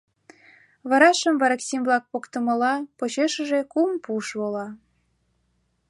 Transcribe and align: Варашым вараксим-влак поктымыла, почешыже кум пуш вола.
Варашым 0.89 1.35
вараксим-влак 1.41 2.03
поктымыла, 2.11 2.73
почешыже 2.97 3.59
кум 3.73 3.91
пуш 4.03 4.25
вола. 4.39 4.67